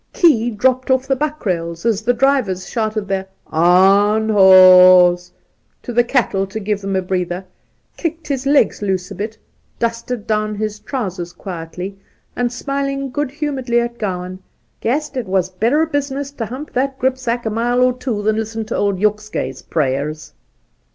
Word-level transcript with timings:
Key 0.13 0.49
dropped 0.49 0.89
off 0.89 1.05
the 1.05 1.15
buck 1.15 1.45
rails, 1.45 1.85
as 1.85 2.01
the 2.01 2.11
drivers 2.15 2.67
shouted 2.67 3.07
their' 3.07 3.27
Aanhouws' 3.53 5.29
to 5.83 5.93
the 5.93 6.03
cattle 6.03 6.47
to 6.47 6.59
give 6.59 6.81
them 6.81 6.95
a 6.95 7.03
breather, 7.03 7.45
kicked 7.97 8.27
his 8.27 8.47
legs 8.47 8.81
loose 8.81 9.11
a 9.11 9.13
bit, 9.13 9.37
dusted 9.77 10.25
down 10.25 10.55
his 10.55 10.79
trousers 10.79 11.33
quietly, 11.33 11.99
and, 12.35 12.51
smiling 12.51 13.11
good 13.11 13.29
humouredly 13.29 13.79
at 13.79 13.99
Gowan,' 13.99 14.41
guessed 14.81 15.15
it 15.17 15.27
was 15.27 15.51
better 15.51 15.85
business 15.85 16.31
to 16.31 16.47
hump 16.47 16.73
that 16.73 16.97
gripsack 16.97 17.45
a 17.45 17.51
mile 17.51 17.83
or 17.83 17.93
two 17.93 18.23
than 18.23 18.37
listen 18.37 18.65
to 18.65 18.75
old 18.75 18.97
Yokeskey's 18.97 19.61
prayers.' 19.61 20.33